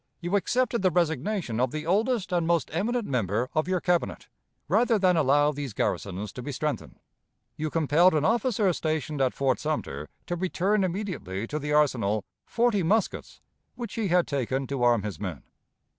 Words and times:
You 0.19 0.35
accepted 0.35 0.81
the 0.81 0.89
resignation 0.89 1.59
of 1.59 1.69
the 1.69 1.85
oldest 1.85 2.31
and 2.31 2.47
most 2.47 2.71
eminent 2.73 3.05
member 3.05 3.51
of 3.53 3.67
your 3.67 3.79
Cabinet, 3.79 4.29
rather 4.67 4.97
than 4.97 5.15
allow 5.15 5.51
these 5.51 5.73
garrisons 5.73 6.31
to 6.33 6.41
be 6.41 6.51
strengthened. 6.51 6.99
You 7.55 7.69
compelled 7.69 8.15
an 8.15 8.25
officer 8.25 8.73
stationed 8.73 9.21
at 9.21 9.35
Fort 9.35 9.59
Sumter 9.59 10.09
to 10.25 10.35
return 10.35 10.83
immediately 10.83 11.45
to 11.45 11.59
the 11.59 11.73
arsenal 11.73 12.25
forty 12.47 12.81
muskets 12.81 13.41
which 13.75 13.93
he 13.93 14.07
had 14.07 14.25
taken 14.25 14.65
to 14.65 14.81
arm 14.81 15.03
his 15.03 15.19
men. 15.19 15.43